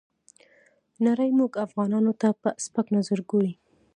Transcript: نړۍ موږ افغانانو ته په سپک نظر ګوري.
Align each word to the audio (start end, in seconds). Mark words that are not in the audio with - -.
نړۍ 1.05 1.29
موږ 1.39 1.51
افغانانو 1.65 2.11
ته 2.21 2.27
په 2.41 2.49
سپک 2.65 2.85
نظر 2.97 3.19
ګوري. 3.29 3.53